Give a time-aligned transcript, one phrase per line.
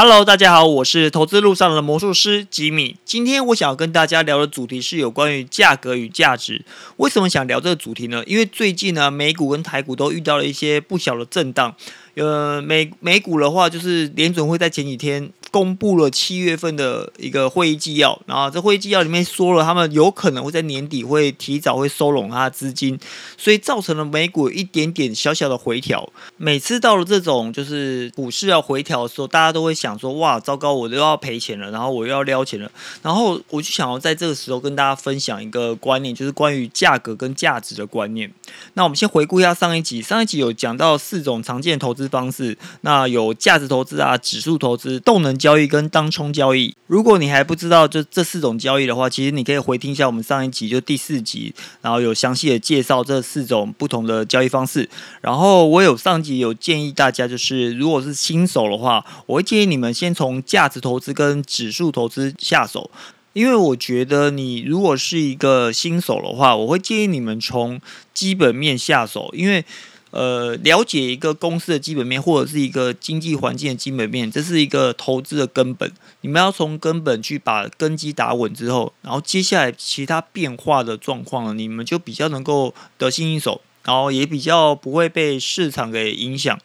[0.00, 2.94] Hello，大家好，我是投资路上的魔术师吉米。
[3.04, 6.64] 今天我想要跟大家聊的主题是有关于价格与价值。
[6.98, 8.22] 为什么想聊这个主题呢？
[8.24, 11.74] 因为最近呢，美股跟台股都遇到了一些不小的震荡。
[12.14, 15.32] 呃，美美股的话，就是联准会在前几天。
[15.50, 22.98] 公布了七月份的一个会议纪要，然后这会议纪要里面说了，他们有可能会在年底会提早会收拢他的资金，
[23.38, 26.12] 所以造成了美股一点点小小的回调。
[26.36, 32.70] 每次到了这种就是股市要回调的时候，大家都会想说：哇，糟糕，我都要赔钱了，然后我又要撩钱了。
[33.02, 38.30] 然后我就想要在这个时候跟大家分享一个观念，就是关于价格跟价值的观念。
[38.74, 45.37] 那我们先回顾一下上一集，上一集有讲到四种常见投资方式，那有价值投资啊、指数投资、动能。
[45.38, 54.88] 交易跟当冲交易，如果你还不知道就这四种交易的话，其实你可以回听一下我们上一集就第四集，然后有详细的介绍这四种不同的交易方式。
[55.20, 62.90] 然后我有上集有建议大家，就是如果是新手的话，我会建议你们先从价值投资跟指数投资下手，
[63.32, 67.80] 因为我觉得你如果是一个新手的话，我会建议你们从
[68.12, 69.64] 基本面下手，因为。
[70.10, 75.92] 呃，了解一个公司的基本面，或者是一个经济环境的基本面，这是一个投资的根本。
[76.22, 86.58] 你们要从根本去把根基打稳之后，然后接下来其他变化的状况，你们就比较能够得心应手，然后也比较不会被市场给影响。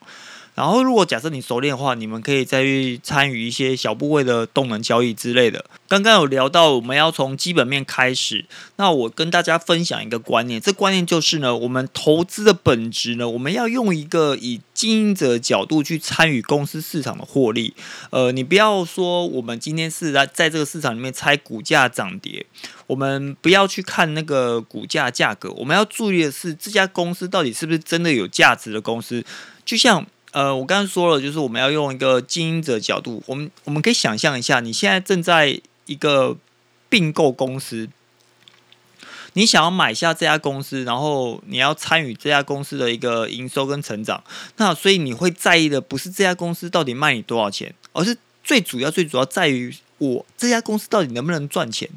[0.55, 5.65] 然后，如果假设你熟练的话，你们可以再去参与一些小部位的动能交易之类的。
[5.87, 8.45] 刚刚有聊到，我们要从基本面开始。
[8.75, 17.73] 那我跟大家分享一个观念，这观念就是呢，我们投资的本质呢，我们要用一个以经营者角度去参与公司市场的获利。
[18.11, 22.45] 呃，你不要说我们今天是在在这个市场里面猜股价涨跌，
[22.85, 29.25] 我们不要去看那个股价价格，我们要注意的是这家公司到底是不是真的有价值的公司，
[29.65, 30.05] 就像。
[30.33, 36.35] 呃，我刚刚说了，就是我们要用一个经营者角度，我们我们可以想象一下，你现在正在一个
[36.89, 37.87] 并购公司，
[39.33, 44.23] 你想要买下这家公司，然后你要参与这家公司的一个营收跟成长，
[44.57, 51.87] 那所以你会在意的不是这家公司到底卖你多少钱，而是最主要最主要在于我这家公司到底能不能赚钱。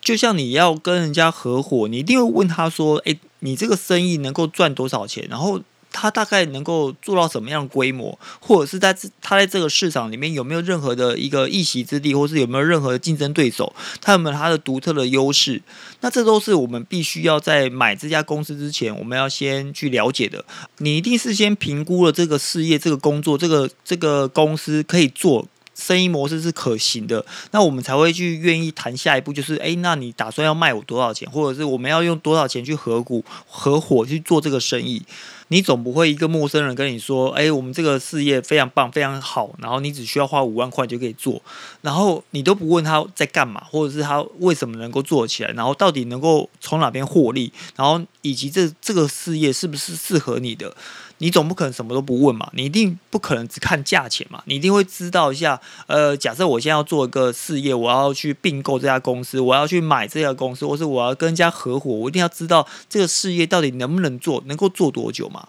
[0.00, 5.60] 就像你要跟人家合伙，你一定会问他说：“哎，你这个生意能够赚多少钱？”然后。
[5.92, 13.72] 他大概能够做到什么样的规模，或者是在他在这个市场里面有没有任何的一个一席之地，或是有没有任何的竞争对手？
[14.00, 15.60] 他有没有他的独特的优势？
[16.00, 20.44] 那这都是我们必须要在买这家公司之前，我们要先去了解的。
[20.78, 25.46] 你一定是先评估了这个事业、这个工作、这个这个公司可以做。
[25.74, 35.02] 生意模式是可行的，那我们才会去愿意谈下一步，就是哎，那你打算要卖我多少钱，或者是我们要用多少钱去合股合伙去做这个生意？
[35.52, 41.42] 你总不会一个陌生人跟你说，哎，我们这个事业非常棒，非常好，然后你只需要花五万块就可以做，
[41.82, 50.74] 然后你都不问他在干嘛，或者是他为什么能够做起来，然后到底能够从哪边获利，然后以及这这个事业是不是适合你的？
[51.22, 52.50] 你总不可能什么都不问嘛？
[52.52, 54.42] 你一定不可能只看价钱嘛？
[54.46, 55.60] 你一定会知道一下。
[55.86, 65.46] 呃，假设我现在要做一个事业，我要去并购这家公司，我要去买这家公司，或是我要跟人家合伙，我一定要知道这个事业到底能不能做，能够做多久嘛？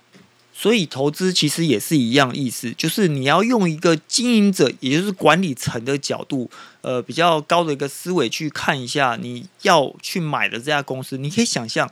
[0.55, 6.51] 所以投资其实也是一样意思，就是你要用一个经营者，也就是管理层的角度，
[6.81, 11.89] 呃，比较高的一个思维去看一下你要去买的这家公司，你可以想象。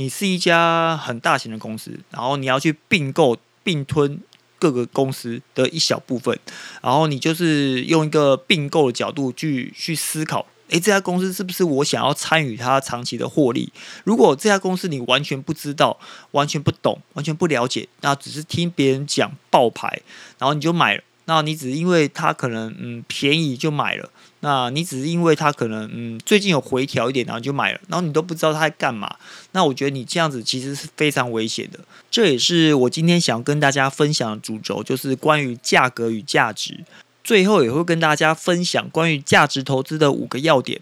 [0.00, 4.18] 你是一家很大型的公司，然后你要去并购、并吞
[4.58, 6.38] 各个公司的一小部分，
[6.80, 13.70] 然后你就是用一个并购的角度去去思考，诶，这家公司是不是我想要参与它长期的获利？
[14.04, 16.00] 如果这家公司你完全不知道、
[16.30, 20.00] 完全不懂、完全不了解，那只是听别人讲爆牌，
[20.38, 21.02] 然后你就买了。
[21.26, 29.16] 那你只是因为它可能嗯便宜就买了，那你只是因为它可能嗯最近有回调一点，然后就买了，然后你都不知道它在干嘛。
[29.52, 31.78] 那我觉得你这样子其实是非常危险的。
[32.10, 36.84] 这也是我今天想跟大家分享的主轴，就是关于价格与价值。
[37.22, 40.80] 最后也会跟大家分享关于价值投资的五个要点。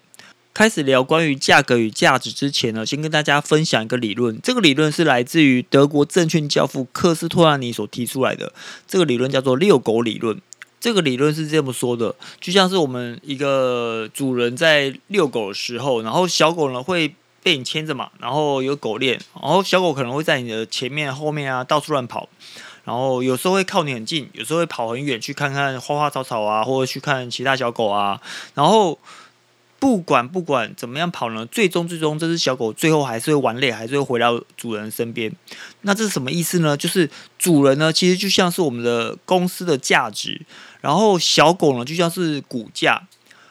[0.55, 4.41] 开始聊关于价格与价值之前呢，先跟大家分享一个理论。
[4.43, 8.53] 这个理论是来自于德国证券教父科斯托兰尼所提出来的。
[8.87, 10.41] 这个理论叫做“遛狗理论”。
[10.81, 22.29] 这个理论是这么说的：就像是我们一个主人在遛狗的时候，然后小狗呢会被你牵着嘛，然后有狗链，然后小狗可能会在你的前面、后面啊到处乱跑，
[22.85, 28.21] 然后有时候会靠你很近，有时候会跑很远去看看花花草草啊，或者去看其他小狗啊，
[28.55, 28.99] 然后。
[29.81, 35.33] 不管不管怎么样跑呢，最终最终这只小狗最后还是会玩累，还是会回到主人身边。
[35.83, 36.77] 那这是什么意思呢？
[36.77, 40.45] 就是主人呢，其实就像是我们的公司的价值，
[40.81, 43.07] 然后小狗呢就像是股价。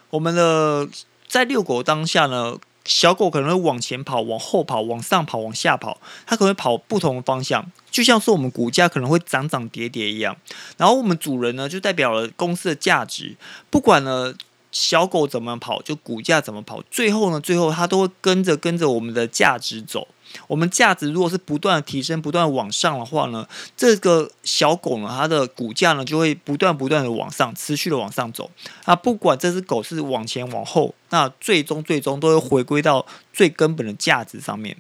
[0.10, 0.88] 我们的
[1.28, 10.36] 在遛狗当下呢，小狗可能会往前跑、往后跑、往上跑、往下跑，它可能会跑不同的方向，就像是我们股价可能会涨涨跌跌一样。
[10.78, 13.36] 然后我们主人呢，就代表了公司的价值，
[13.70, 14.36] 不管呢。
[14.70, 16.84] 小狗怎么跑，就股价怎么跑。
[16.92, 20.08] 最后呢，最后它都会跟着跟着我们的价值走。
[20.48, 28.50] 我们价值如果是不断的提升、不断往上的话呢，这个小狗呢，它的股价呢就会不断不断的往上，持续的往上走。
[28.86, 34.78] 啊，不管这只狗是往前往后，那最终最终都会回归到最根本的价值上面。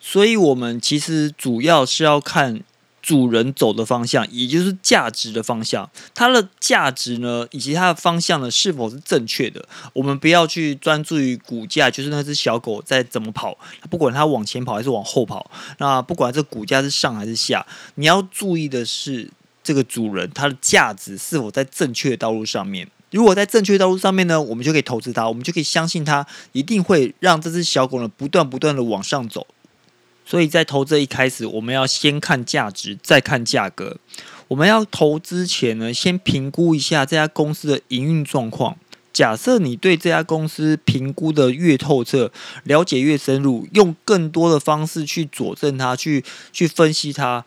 [0.00, 2.62] 所以，我们其实主要是要看。
[3.08, 9.66] 主人走的方向，也就是价值的方向，它的价值呢，以及它的方向呢，是否是正确的？
[9.94, 13.56] 我们不要去专注于股价，就是那只小狗在怎么跑，
[13.88, 19.30] 不管它往前跑还是往后跑，那不管这股价是上还是下，你要注意的是
[19.64, 22.86] 这个主人它的价值是否在正确的道路上面。
[23.10, 29.46] 如果在正确道路上面呢，我们就可以投资它，我们就可以相信它一定会让这只小狗呢不断不断的往上走。
[30.28, 33.96] 所以在投资一开始，我们要先看价值，再看价格。
[34.48, 38.76] 我们要投资前呢，先评估一下这家公司的营运状况。
[39.10, 42.30] 假设你对这家公司评估的越透彻，
[42.64, 46.22] 了解越深入，用更多的方式去佐证它，去
[46.52, 47.42] 去分析它。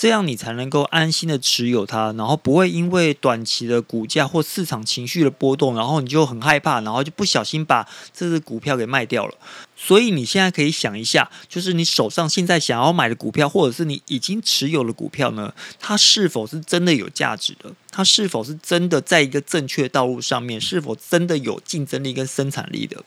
[0.00, 9.34] 这样你才能够安心的持有它，然后不会因为短期的股价或市场情绪的波动，然后你就很害怕，然后就不小心把这只股票给卖掉了。
[9.76, 17.70] 所以你现在可以想一下，就是你手上现在想要买的股票，或者是你已经持有的股票呢，它是否是真的有价值的？
[17.90, 20.58] 它是否是真的在一个正确道路上面？
[20.58, 23.04] 是否真的有竞争力跟生产力的？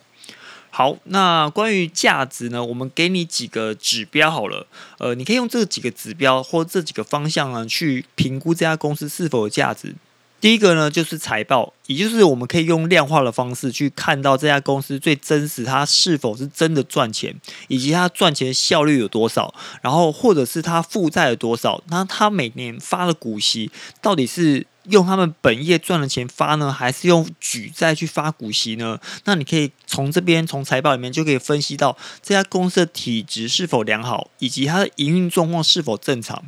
[0.76, 2.66] 好，那关于价值呢？
[2.66, 4.66] 我们给你几个指标好了，
[4.98, 9.94] 呃，你可以用这几个指标或这几个方向呢，去评估这家公司是否有价值。
[10.42, 19.54] 第一个呢，就是财报，也就是我们可以用量化的方式去看到这家公司最真实，它是否是真的赚钱，以及它赚钱效率有多少，
[19.84, 23.70] 然后或者是它负债有多少，那它每年发的股息
[24.02, 24.66] 到底是。
[24.86, 29.00] 用他们本业赚的钱发呢，还是用举债去发股息呢？
[29.26, 36.44] 那你可以从这边从财报里面就可以分析到这家公司的体质是否良好，以及它的营运状况是否正常。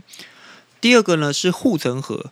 [0.81, 2.31] 第二个呢是护城河。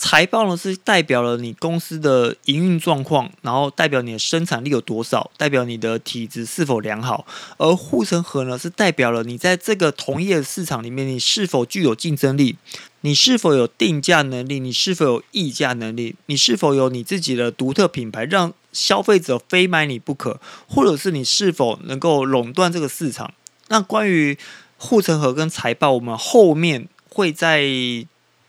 [0.00, 7.26] 财报呢是代表了你公司的营运状况，然后代表你的生产力有多少，代表你的体质是否良好。
[7.56, 12.54] 而护城河呢是代表了你在这个同业市场里面，你是否具有竞争力，
[13.02, 23.32] 你是否有定价能力，你是否有议价能力，你是否有你自己的独特品牌，让消费者非买你不可，或者是你是否能够垄断这个市场。
[23.68, 24.36] 那关于
[24.76, 27.64] 护城河跟财报，我们后面会再。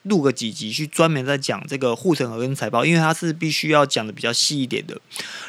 [0.03, 4.99] 录个几集去专门在讲这个护城河跟财报，因为它是必须要讲的比较细一点的。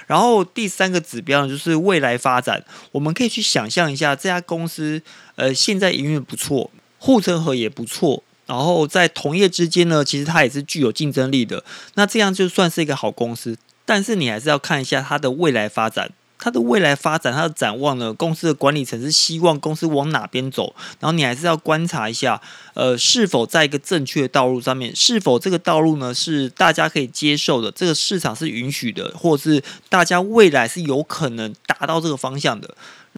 [0.08, 5.00] 然后第三个指标呢，就是未来发展，我们可以去想象一下这家公司，
[5.36, 6.68] 呃，现在营运不错，
[6.98, 11.62] 护城河也不错，然后在同业之间呢，其实它也是具有竞争力的。
[11.94, 16.10] 那这样就算是一个好公司，但是你还是要看一下它的未来发展。
[16.42, 18.12] 它的未来发展，它的展望呢？
[18.14, 20.74] 公司的管理层是希望公司往哪边走？
[20.98, 22.40] 然后你还是要观察一下，
[22.72, 24.96] 呃，是否在一个正确的道路上面？
[24.96, 27.70] 是否这个道路呢是大家可以接受的？
[27.70, 32.74] 这个市场是允许的，或者是大家未来是有可能达到这个方向的？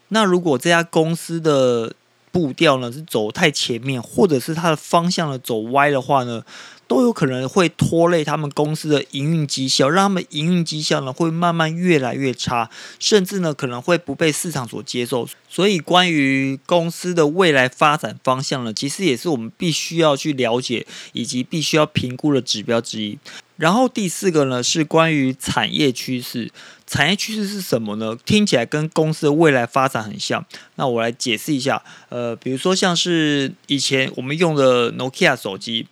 [0.08, 1.94] 那如果这家公司的
[2.32, 6.42] 步调呢是走太前面，或者是它的方向呢走歪的话呢？
[6.88, 15.26] 都有可能会拖累他们公司的营运绩效，让他们营运绩效呢会慢慢越来越差，甚至呢可能会不被市场所接受。
[15.48, 23.18] 所以，关于公司的未来发展方向呢，其实也是我们必须要去了解以及必须要评估的指标之一。
[23.62, 26.50] 然后第四个呢是关于产业趋势，
[26.84, 28.18] 产业趋势是什么呢？
[28.24, 30.44] 听起来跟公司的未来发展很像。
[30.74, 35.86] 那我来解释一下，呃，比如说像是以前我们用的 Nokia 手机。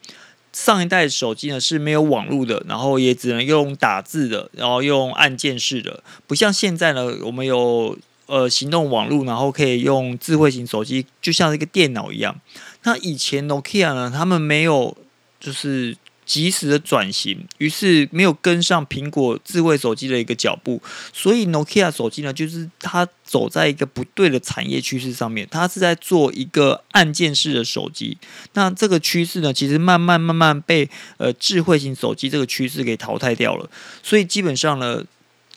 [0.53, 7.97] 上一代手机呢是没有网络的，然后也只能用打字的，然后用按键式的，不像现在呢，我们有
[8.27, 12.35] 呃行动网络，然后可以用智慧型手机，就像一个电脑一样。
[12.83, 14.97] 那以前 Nokia 呢，他们没有
[15.39, 15.97] 就是。
[16.31, 20.81] 及时的转型，于是没有跟上苹果智慧手机的一个脚步，
[21.13, 28.17] 所以 Nokia 手机呢，就是它走在一个不对的产业趋势上面，它是在做一个按键式的手机。
[28.53, 33.69] 那这个趋势呢，其实慢慢慢慢被呃智慧型手机这个趋势给淘汰掉了。
[34.01, 35.03] 所以基本上呢，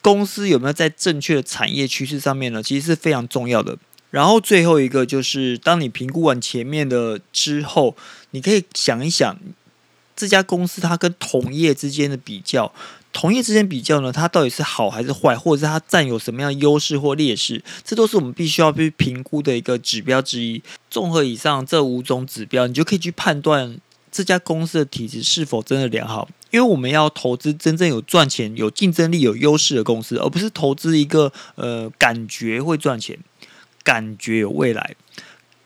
[0.01, 2.63] 公司有没有在正确的产业趋势上面呢？
[2.63, 3.77] 其实是非常重要的。
[4.09, 7.95] 然后最后一个就是，当你评估完前面的之后，
[8.31, 9.37] 你可以想一想
[10.15, 12.71] 这家公司它跟同业之间的比较，
[13.11, 20.61] 同业之间比较呢，它到底是好还是坏，或者是它占有什么样的优势或劣势，这都是我们必须要去评估的一个指标之一。
[20.89, 23.77] 综合以上这五种指标，你就可以去判断
[24.11, 26.29] 这家公司的体质是否真的良好。
[26.51, 33.17] 因为我们要投资真正有赚钱、有竞争力、有优势的公司，而不是投资一个呃感觉会赚钱。
[33.83, 34.95] 感觉有未来、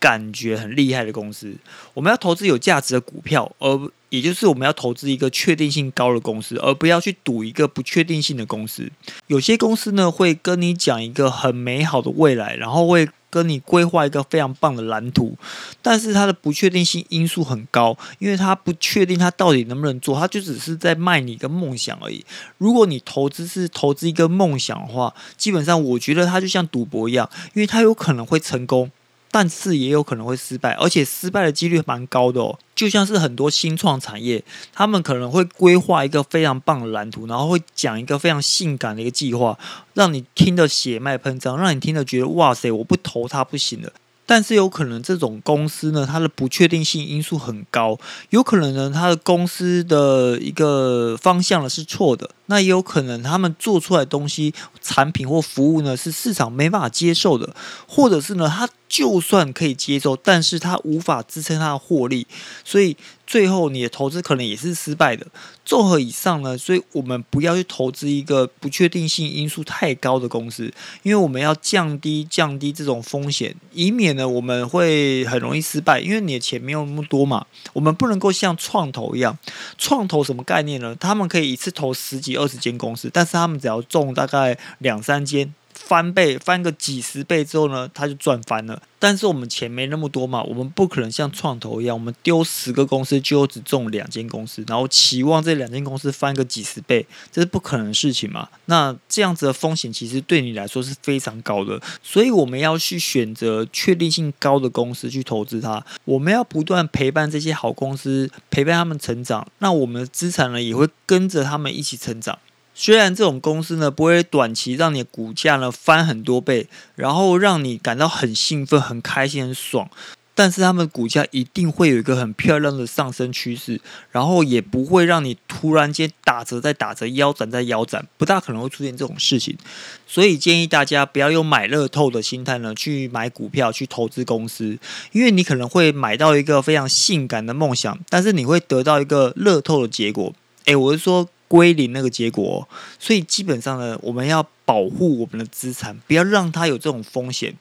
[0.00, 1.54] 感觉很厉害的公司，
[1.94, 8.90] 我们要投资有价值的股票，而也就是我们要投资一个确定性高的公司，而不要去赌一个不确定性的公司。
[9.26, 15.36] 有些公司呢会跟你讲一个很美好的未来，然后会跟你规划一个非常棒的蓝图，
[15.82, 22.24] 但是它的不确定性因素很高，因为它不确定它到底能不能做，它就只是在卖你一个梦想而已。
[22.56, 28.90] 如果你投资是投资一个梦想的话，基本上我觉得它就像赌博一样，因为它有可能会成功。
[29.30, 32.58] 但是也有可能会失败，而且失败的几率蛮高的哦。
[32.74, 34.42] 就像是很多新创产业，
[34.72, 39.58] 他们可能会规划一个非常棒的蓝图，然后会讲一个非常性感的一个计划，
[39.94, 43.92] 让你听得血脉喷张，让你听得觉得哇塞，我不投他不行了。
[44.24, 54.52] 但是有可能这种公司呢，它的不确定性因素很高，有可能呢，它的公司的一个方向呢是错的，那也有可能他们做出来东西、
[54.82, 57.54] 产品或服务呢是市场没办法接受的，
[57.86, 62.26] 或者是呢，它就算可以接受，但是它无法支撑它的获利，
[62.64, 62.96] 所以。
[63.28, 65.26] 最后，你的投资可能也是失败的。
[65.62, 76.00] 综合以上呢，所以我们不要去投资一个不确定性因素太高的公司，因为我们要降低降低这种风险，以免呢我们会很容易失败。
[76.00, 79.38] 因为你的钱没有那么多嘛，我们不能够像创投一样，
[79.76, 80.96] 创投什么概念呢？
[80.98, 85.52] 他们可以一次投十几二十间公司，但是他们只要中大概两三间。
[85.78, 88.82] 翻倍翻个几十倍之后呢，他就赚翻了。
[89.00, 98.48] 但是我们钱没那么多嘛，我们不可能像创投一样，我们丢十个公司就只中两间公司，然后期望这两间公司翻个几十倍，这是不可能的事情嘛。
[98.64, 105.84] 那这样子的风险其实对你来说是非常高的，所以我们要去选择确定性高的公司去投资它。
[106.04, 112.36] 我们要不断陪伴这些好公司，陪伴他们成长，那我们的资产呢也会跟着他们一起成长。
[112.80, 119.90] 虽然这种公司呢不会短期让你股价呢翻很多倍，然后让你感到很兴奋、很开心、很爽，
[120.32, 123.80] 但是他们股价一定会有一个很漂亮的上升趋势，
[124.12, 129.58] 然后也不会让你突然间打折再打折、腰斩再腰斩，不大可能会出现这种事情。
[130.06, 134.78] 所以建议大家不要用买乐透的心态呢去买股票、去投资公司，
[135.10, 140.32] 因为你可能会买到一个非常性感的梦想，但是你会得到一个乐透的结果。
[140.66, 141.28] 诶，我是说。
[141.48, 147.56] 归零那个结果，所以基本上呢，我们要保护我们的资产，不要让它有这种风险。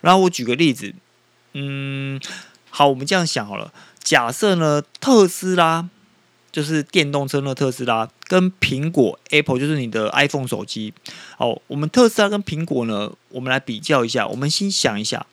[0.00, 0.94] 然后我举个例子，
[1.52, 2.20] 嗯，
[2.70, 5.88] 好，我们这样想好了，假设呢，特斯拉
[6.50, 10.94] 就是电动车的特斯拉，跟苹果 Apple 就是你的 iPhone 手机。
[11.36, 14.26] 哦，我们特斯拉跟苹果呢，我们来比较一下。
[14.26, 15.26] 我们先想一下，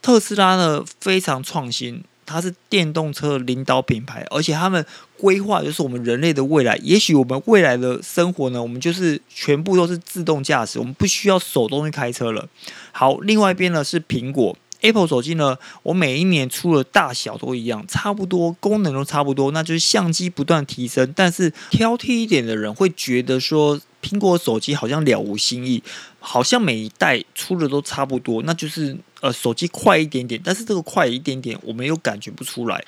[0.00, 2.02] 特斯拉呢非常创新。
[2.28, 4.84] 它是电动车领导品牌，而且他们
[5.18, 6.76] 规划就是我们人类的未来。
[6.82, 12.48] 也许我们未来的生活呢，我们就是全部都是自动驾驶，我们不需要手动去开车了。
[12.92, 21.12] 好，另外一边呢是苹果 Apple 手机呢，我每一年出的大小都一样，差不多功能都差不多，那就是相机不断提升。
[21.16, 23.80] 但是挑剔一点的人会觉得说。
[24.02, 25.82] 苹果手机好像了无新意，
[26.20, 32.84] 好像每一代出的都差不多，那就是呃手机快一点点，但是这个快一点点我们又感觉不出来。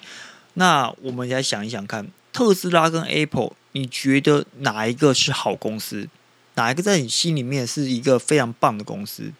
[0.54, 6.08] 那我们来想一想看，特斯拉跟 Apple，你觉得哪一个是好公司？
[6.54, 9.32] 哪一个在你心里面是一个非常棒的公司？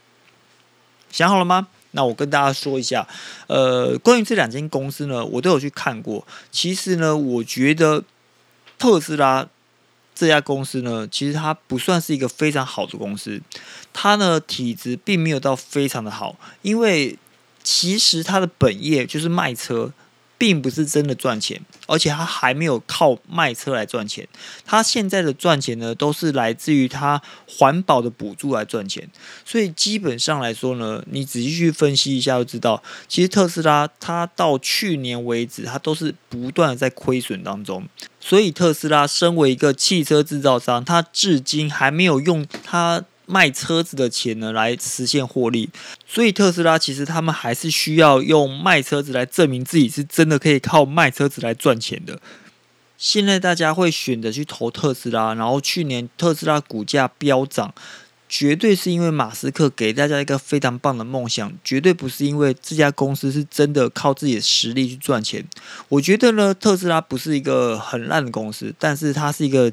[1.11, 1.69] 想好了吗？
[1.93, 3.09] 那我跟大家说一下，
[3.47, 6.27] 呃，关于这两间公司呢，我都有去看过。
[6.51, 8.05] 其实呢，我觉得
[8.79, 9.49] 特斯拉。
[10.15, 13.41] 这家公司呢，其实它不算是一个非常好的公司，
[13.93, 17.17] 它呢体质并没有到非常的好，因为
[17.63, 19.93] 其实它的本业就是卖车。
[20.39, 24.27] 并不是真的赚钱，而且他还没有靠卖车来赚钱。
[24.65, 29.07] 他现在的赚钱呢，都是来自于他环保的补助来赚钱。
[29.45, 37.87] 所以基本上来说呢，你仔细去分析一下就知道，其实特斯拉它到去年为止，它都是不断的在亏损当中。
[38.21, 43.05] 所以特斯拉身为一个汽车制造商，它至今还没有用它。
[43.29, 45.69] 卖车子的钱呢，来实现获利，
[46.07, 52.19] 所以特斯拉其实他们还是需要用卖车子来证明自己是真的可以靠卖车子来赚钱的。
[52.97, 57.75] 现在大家会选择去投特斯拉，然后去年特斯拉股价飙涨。
[58.31, 65.43] 绝对是因为马斯克给大家一个非常棒的梦想，绝对不是因为这家公司是真的靠自己的实力去赚钱。
[65.89, 69.73] 我觉得呢，特斯拉不是一个很烂的公司，但是它是一个。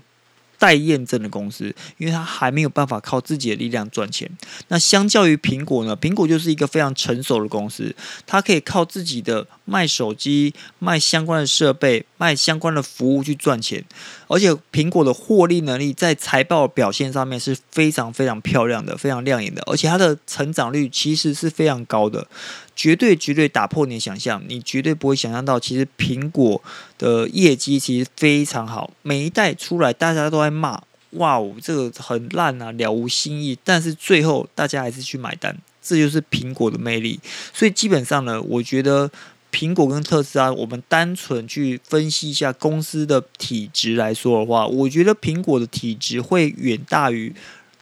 [0.65, 4.27] 待验证的公司，因为它还没有办法靠自己的力量赚钱。
[4.69, 5.95] 那相较于苹果呢？
[5.95, 7.95] 苹果就是一个非常成熟的公司，
[8.25, 13.83] 它可以靠自己的卖手机、卖相关的设备、卖相关的服务去赚钱。
[14.27, 22.27] 而且苹果的获利能力在财报表现上面是非常非常漂亮的、非常亮眼的，而且它的成长率其实是非常高的。
[22.75, 26.61] 绝对绝对打破你的想象，你绝对不会想象到，其实苹果
[26.97, 33.57] 的业绩其实非常好，每一代出来大家都在骂，哇哦，这个很烂啊，了无新意。
[33.63, 37.19] 但是最后大家还是去买单，这就是苹果的魅力。
[37.53, 39.09] 所以基本上呢，我觉得
[39.51, 47.33] 苹果跟特斯拉，我们单纯去分析一下公司的体质来说的话，我觉得苹果的体质会远大于。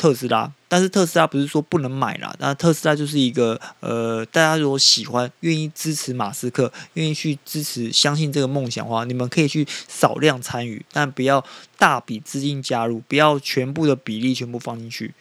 [0.04, 11.42] 特斯拉，但是特斯拉不是说不能买啦，那特斯拉就是一个呃，大家如果喜欢、愿意支持马斯克、愿意去支持、相信这个梦想的话，你们可以去少量参与，但不要
[11.78, 15.14] 大笔资金加入，不要全部的比例全部放进去。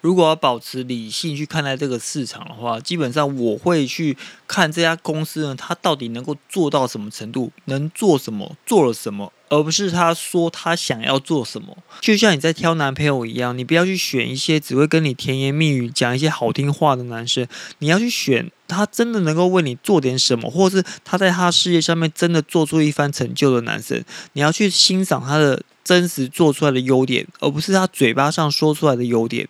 [0.00, 4.16] 如果要保持理性去看待这个市场的话，基本上我会去
[4.46, 11.76] 看这家公司呢，它到底能够做到什么程度，能做什么，做了什么，而不是他说他想要做什么。
[12.00, 17.46] 就像你在挑男朋友一样，你不要去选一些只会跟你甜言蜜语、讲一些好听话的男生，
[17.78, 24.04] 你要去选他真的能够为你做点什么，或者是他在他事业上面真的做出一番成就的男生。
[24.32, 29.48] 你要去欣赏他的真实做出来的优点，而不是他嘴巴上说出来的优点。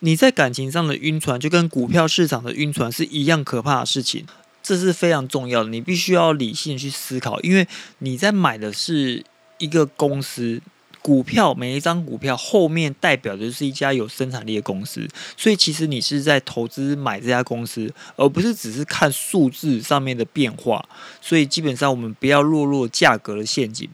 [0.00, 4.26] 你在感情上的晕船，就跟股票市场的晕船是一样可怕的事情，
[4.62, 5.70] 这是非常重要的。
[5.70, 7.66] 你必须要理性去思考，因为
[8.00, 9.24] 你在买的是
[9.58, 10.60] 一个公司
[11.02, 15.06] 股票，每一张股票后面代表的就是一家有生产力的公司，
[15.36, 20.82] 所以其实你是在投资买这家公司，而不是只是看数字上面的变化。
[21.20, 23.88] 所以基本上我们不要落入价格的陷阱。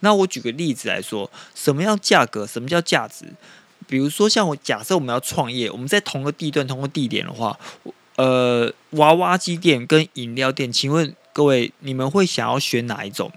[0.00, 2.46] 那我举个例子来说，什么样价格？
[2.46, 3.26] 什么叫价值？
[3.86, 7.58] 比如说，像我假设我们要创业，我们在同个地段、同个地点的话，
[8.16, 13.32] 呃，娃娃机店跟饮料店，请问各位，你们会想要选哪一种？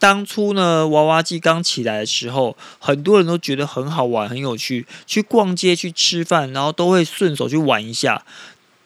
[0.00, 8.24] 当初呢，娃娃机刚起来的时候，很多人都觉得很好玩、很有趣，去逛街、去吃饭，然后都会顺手去玩一下。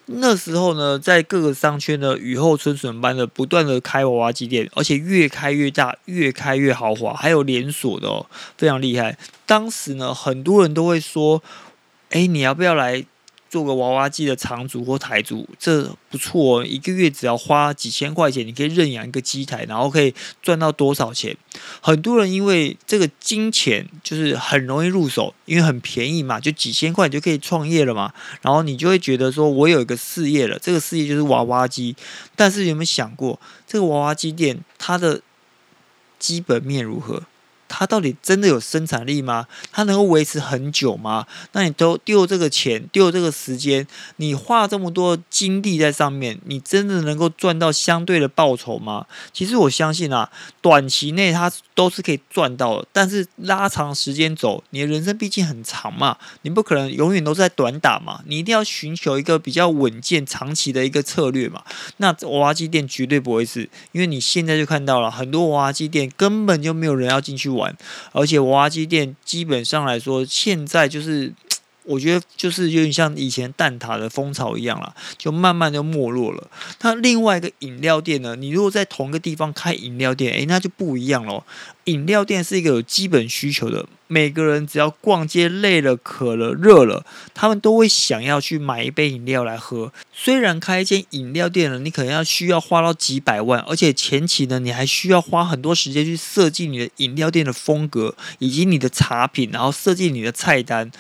[0.07, 8.27] 那时候呢，在各个商圈呢，雨后春笋般的不断的开娃娃机店，而且越开越大，越开越豪华，还有连锁的哦，
[8.59, 9.16] 非常厉害。
[9.46, 11.40] 当时呢，很多人都会说
[12.11, 13.07] ：“哎，你要不要来？”
[13.55, 20.12] 做个娃娃机的场主或台主，这不错，一个月只要花几千块钱，你可以认养一个机台，然后可以
[20.43, 21.37] 赚到多少钱？
[21.81, 28.12] 很多人因为这个金钱就是很容易入手，因为很便宜嘛，就几千块就可以创业了嘛。
[28.43, 31.95] 然后你就会觉得说，我有一个事业了，这个事业就是娃娃机。
[32.35, 33.38] 但是有没有想过，
[33.69, 35.21] 这个娃娃机店它的
[36.19, 37.23] 基本面如何？
[37.76, 39.46] 它到底真的有生产力吗？
[39.72, 41.26] 它能够维持很久吗？
[41.52, 49.06] 那你都丢这个钱，丢这个时间，你花这么多精力在上面，你真的能够赚到相对的报酬吗？
[49.32, 50.30] 其实我相信啊，
[50.62, 61.64] 短期内它都是可以赚到的，但是拉长时间走，你的人生毕竟很长嘛，你不可能永远都在短打嘛，你一定要寻求一个比较稳健、长期的一个策略嘛。
[61.96, 67.63] 那娃娃机店绝对不会是，因为你现在就看到了很多娃娃机店根本就没有人要进去玩。
[68.12, 71.33] 而且娃娃机店基本上来说，现在就是。
[71.85, 76.51] 我觉得就是有点像以前蛋挞的风潮一样了，就慢慢就没落了。
[76.81, 78.35] 那另外一个饮料店呢？
[78.37, 81.44] 你如果在同一个地方开饮料店，诶，那就不一样咯。
[81.85, 89.92] 饮料店是一个有基本需求的，每个人只要逛街累了、渴了、热了，他们都会想要去买一杯饮料来喝。
[90.11, 100.90] 虽然开一间饮料店呢，你可能要需要花到几百万，而且前期呢，你还需要花很多时间去设计你的饮料店的风格，以及你的茶品，然后设计你的菜单。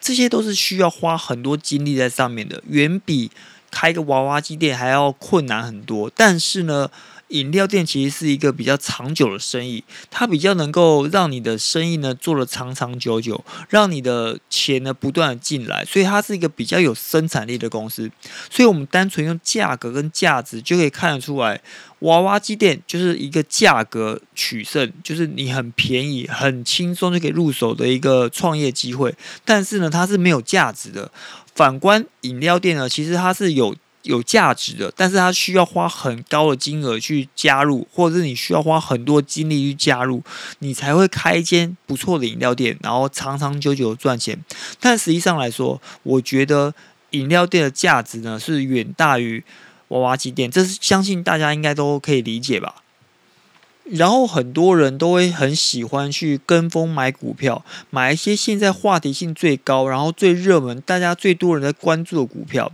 [0.00, 3.30] 这些都是需要花很多精力在上面的，远比
[3.70, 6.10] 开个娃娃机店还要困难很多。
[6.16, 6.90] 但是呢，
[7.30, 18.10] 饮料店其实是一个比较长久的生意，它比较能够让你的生意呢做得长长久久，让你的钱呢不断的进来，所以它是一个比较有生产力的公司。
[18.48, 21.60] 所以我们单纯用价格跟价值就可以看得出来。
[22.00, 29.14] 娃娃机店就是一个价格取胜，就是你很便宜、很轻松就可以入手的一个创业机会。
[29.44, 31.12] 但是呢，它是没有价值的。
[31.54, 40.22] 反观饮料店呢，其实它是有有价值的，但是它需要花很高的金额去加入，或者是你需要花很多精力去加入，
[40.60, 44.42] 你才会开一间不错的饮料店，然后长长久久赚钱。
[44.80, 46.74] 但实际上来说，我觉得
[47.10, 49.44] 饮料店的价值呢是远大于
[49.88, 52.76] 娃娃机店，这是相信大家应该都可以理解吧。
[53.84, 62.70] 然后很多人都会很喜欢去跟风买股票，买一些现在话题性最高，然后最热门，大家最多人在关注的股票。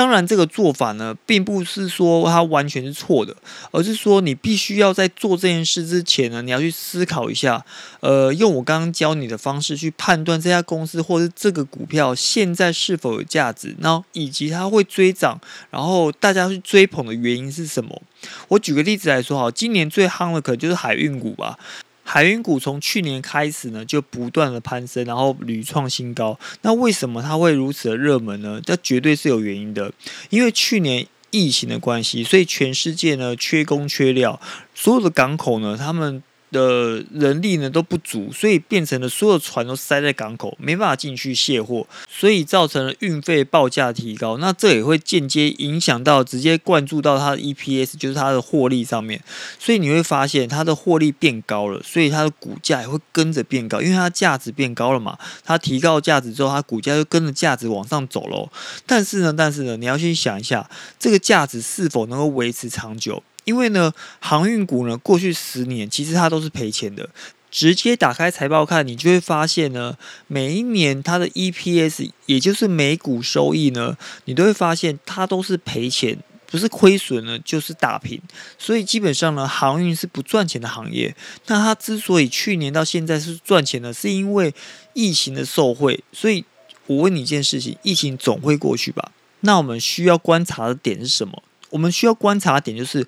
[0.00, 3.36] 当然，这个做法呢，并不是说它完全是错的，
[3.70, 7.62] 而是说你必须要在做这件事之前呢，你要去思考一下，
[8.00, 18.00] 呃，用我刚刚教你的方式去判断这家公司或者这个股票现在是否有价值，然后以及它会追涨，然后大家去追捧的原因是什么？
[18.48, 21.58] 我举个例子来说，哈，今年最夯的可能就是海运股吧。
[22.12, 26.36] 海运股从去年开始呢，就不断的攀升，然后屡创新高。
[26.62, 28.60] 那为什么它会如此的热门呢？
[28.64, 29.92] 这绝对是有原因的。
[30.28, 34.40] 因为去年疫情的关系，所以全世界呢缺工缺料，
[34.74, 36.20] 所有的港口呢，他们。
[36.50, 44.36] 的人力呢都不足，所以变成了所有船都塞在港口，没办法进去卸货，所以造成了运费报价提高。
[44.38, 49.22] 那这也会间接影响到，直接灌注到它的 EPS，就是它的获利上面。
[49.58, 55.18] 所以你会发现它的获利变高了，所以它的股价也会跟着变高，因为它价值变高了嘛。
[55.44, 58.50] 它提高价值之后，它股价就跟着价值往上走喽。
[58.86, 63.22] 但是呢，但是呢，你要去想一下，这个价值是否能够维持长久？
[63.44, 67.08] 因为呢，航运股呢，过去十年其实它都是赔钱的。
[67.50, 69.98] 直接打开财报看，你就会发现呢，
[70.28, 78.22] 每一年它的 EPS，也就是每股收益呢，你都会发现它都是赔钱，不是亏损呢，就是打平。
[78.56, 81.16] 所以基本上呢，航运是不赚钱的行业。
[81.48, 84.54] 那它之所以去年到现在是赚钱的，是因为
[84.94, 86.04] 疫情的受惠。
[86.12, 86.44] 所以
[86.86, 89.10] 我问你一件事情：疫情总会过去吧？
[89.40, 91.42] 那我们需要观察的点是什么？
[91.70, 93.06] 我们需要观察的点就是，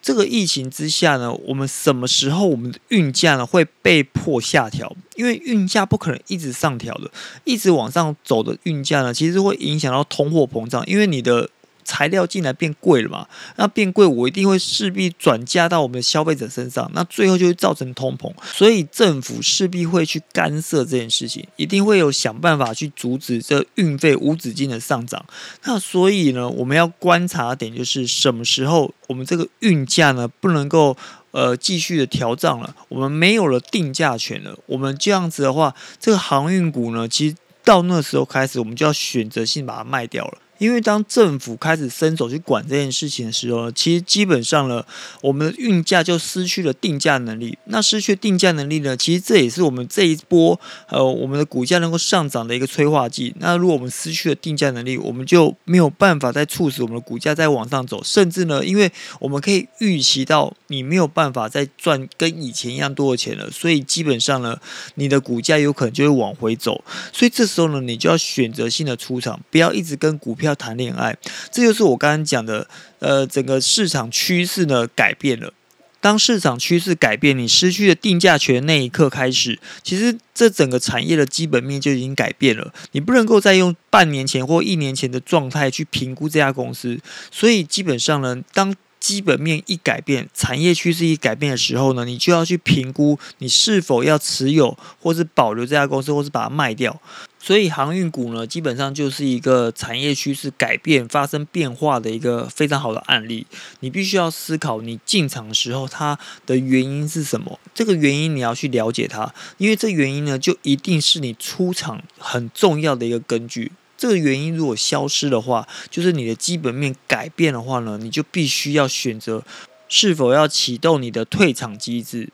[0.00, 4.94] 这个疫情之下呢，我们什么时候我们的运价呢会被迫下调？
[5.16, 7.10] 因为运价不可能一直上调的，
[7.44, 11.50] 一直往上走的运价呢，其实会影响到通货膨胀，因为你的。
[11.84, 13.26] 材料进来变贵了嘛？
[13.56, 18.32] 那变贵，我一定会势必转嫁到我们的消费者身上，那最后就会造成通膨。
[18.52, 25.24] 所以政府势必会去干涉这件事情，一定会有想办法去阻止这运费无止境的上涨。
[25.64, 30.96] 那所以呢，我们要观察点就是什么时候我们这个运价呢不能够
[31.32, 34.56] 呃继续的调涨了，我们没有了定价权了。
[34.66, 40.38] 我们这样子的话，这个航运股呢，其实到那时候开始，我们就要选择性把它卖掉了。
[40.58, 44.84] 因为当政府开始伸手去管这件事情的时候，其实基本上呢，
[45.20, 47.58] 我们的运价就失去了定价能力。
[47.64, 53.34] 那失去定价能力呢，其实这也是我们这一波呃我们的股价能够上涨的一个催化剂。
[53.40, 58.00] 那如果我们失去了定价能力，我们就没有办法再促使我们的股价再往上走。
[58.04, 64.56] 甚至呢，因为我们可以预期到你没有办法再赚跟以前一样多的钱了，所以基本上呢，
[64.94, 66.84] 你的股价有可能就会往回走。
[67.12, 70.43] 所以这时候呢，你就要选择性的出场，不要一直跟股票。
[70.44, 71.16] 要谈恋爱，
[71.50, 72.66] 这就是我刚刚讲的。
[73.00, 75.52] 呃，整个市场趋势呢改变了。
[76.00, 82.72] 当市场趋势改变，你失去了定价权那一刻开始，其实这整个产业的基本面就已经改变了。
[82.92, 86.98] 你不能够再用半年前或一年前的状态去评估这家公司。
[87.30, 88.74] 所以基本上呢，当
[89.04, 96.98] 基本面一改变，产业趋势一改变的时候呢，你就要去评估你是否要持有，或是保留这家公司，或是把它卖掉。
[97.38, 103.46] 所以航运股呢，基本上就是一个产业趋势改变、发生变化的一个非常好的案例。
[103.80, 107.60] 你必须要思考，你进场的时候它的原因是什么？
[107.74, 113.72] 这个原因你要去了解它，因为这原因呢，就一定是你出场很重要的一个根据。
[113.96, 119.42] 这个原因如果消失的话，就是你的基本面改变的话呢，你就必须要选择
[119.88, 122.28] 是否要启动你的退场机制。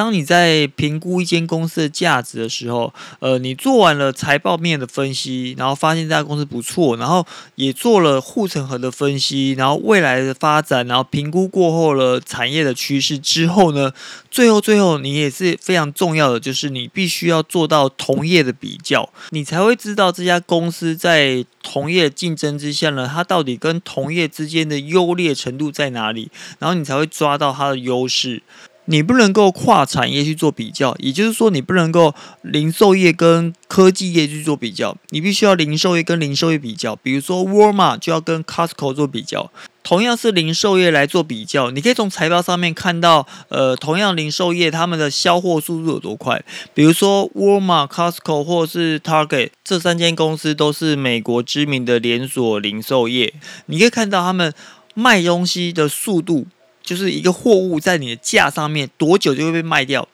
[0.00, 13.92] 当你在评估一间公司的价值的时候，呃，你做完了财报面的分析，然后发现这家公司不错，然后也做了护城河的分析，然后未来的发展，然后评估过后了产业的趋势之后呢，
[14.30, 28.42] 最后最后你也是非常重要的，就是你必须要做到同业的比较，你才会知道这家公司在同业竞争之下呢，它到底跟同业之间的优劣程度在哪里，然后你才会抓到它的优势。
[28.90, 36.96] 你不能够跨产业去做比较，也就是说，你不能够零售业跟科技业去做比较，你必须要零售业跟零售业比较。
[36.96, 39.52] 比如说沃尔玛就要跟 Costco 做比较。
[39.84, 46.42] 同样是零售业来做比较，你可以从财报上面看到，呃，同样零售业他们的销货速度有多快。
[46.74, 53.32] 比如说沃尔玛、Costco 或是 Target 这三间公司都是美国知名的连锁零售业，
[53.66, 54.52] 你可以看到他们
[54.94, 56.46] 卖东西的速度，
[56.90, 60.08] 就是一个货物在你的架上面多久就会被卖掉。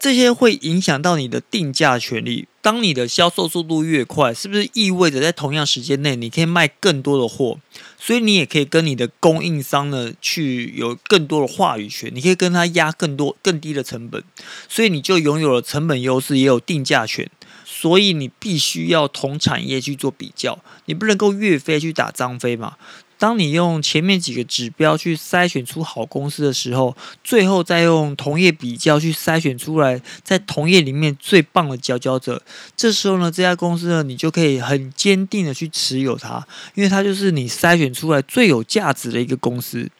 [0.00, 2.48] 这些会影响到你的定价权利。
[2.60, 7.60] 当你的销售速度越快，是不是意味着在同样时间内你可以卖更多的货？
[7.96, 14.24] 所以你也可以跟你的供应商呢去有更多的话语权，你可以跟他压更多更低的成本，
[14.68, 17.30] 所以你就拥有了成本优势，也有定价权。
[17.64, 22.76] 所以你必须要同产业去做比较，你不能够岳飞去打张飞嘛。
[23.18, 32.42] 当你用前面几个指标去筛选出好公司的时候，最后再用同业比较去筛选出来在同业里面最棒的佼佼者，
[32.76, 39.90] 这时候呢，这家公司呢，你就可以很坚定的去持有它，因为它就是你筛选出来最有价值的一个公司。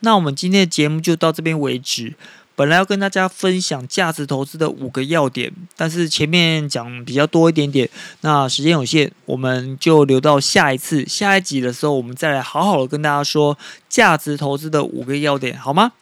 [0.00, 2.14] 那我们今天的节目就到这边为止。
[2.54, 7.88] 本来要跟大家分享价值投资的五个要点，但是前面讲比较多一点点，
[8.20, 15.92] 那时间有限，我们就留到下一次下一集的时候，我们再来好好的跟大家说价值投资的五个要点，好吗？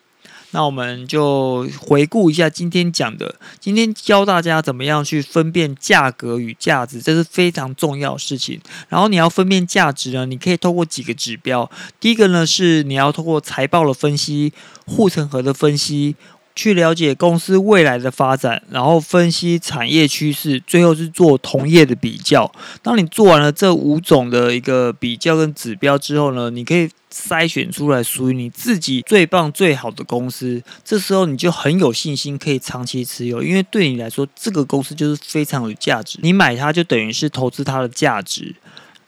[0.53, 8.61] 那我们就回顾一下今天讲的，今天教大家怎么样去分辨价格与价值，这是非常重要的事情。
[8.89, 14.53] 然后你要分辨价值呢，你可以透过几个指标，第一个呢是你要透过财报的分析、
[14.87, 16.17] 护城河的分析。
[16.55, 22.53] 去了解公司未来的发展，然后分析产业趋势，最后是做同业的比较。
[22.83, 30.63] 当你做完了这五种的一个比较跟指标之后呢，你可以筛选出来属于你自己最棒最好的公司。
[30.85, 36.19] 这时候你就很有信心可以长期持有，因为对你来说这个公司就是非常有价值。
[36.21, 38.55] 你买它就等于是投资它的价值。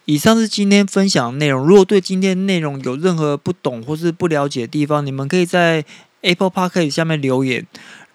[0.05, 1.67] 以上是今天分享的内容。
[1.67, 5.85] 如果对今天内容有任何不懂或是不了解的地方，你们可以在。
[6.23, 7.67] Apple Park 下面留言，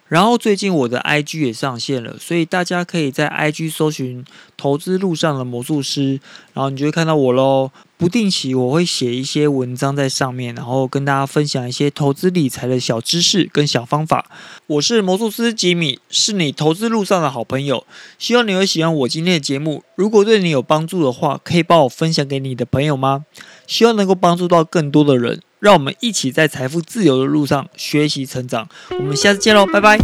[0.07, 4.25] 然后最近我的 IG 也上线了，所以大家可以在 IG 搜寻
[4.57, 6.19] “投资路上的魔术师”，
[6.53, 7.71] 然后你就会看到我喽。
[7.99, 14.29] 不定期我会写一些文章在上面，然后跟大家分享一些投资理财的小知识跟小方法。
[14.67, 17.87] 我是魔术师吉米，是你投资路上的好朋友。
[18.19, 19.83] 希望你会喜欢我今天的节目。
[19.95, 23.25] 如果对你有帮助的话，可以帮我分享给你的朋友吗？
[23.65, 25.41] 希望能够帮助到更多的人。
[25.59, 28.67] 让我们一起在财富自由的路上学习成长。
[28.99, 29.97] 我们下次见喽，拜拜。